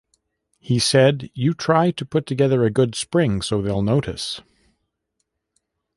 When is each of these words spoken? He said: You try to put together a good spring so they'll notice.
He 0.57 0.79
said: 0.79 1.29
You 1.35 1.53
try 1.53 1.91
to 1.91 2.03
put 2.07 2.25
together 2.25 2.63
a 2.63 2.71
good 2.71 2.95
spring 2.95 3.43
so 3.43 3.61
they'll 3.61 3.83
notice. 3.83 4.41